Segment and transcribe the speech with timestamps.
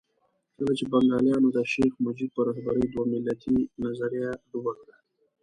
[0.57, 4.95] کله چې بنګالیانو د شیخ مجیب په رهبرۍ دوه ملتي نظریه ډوبه کړه.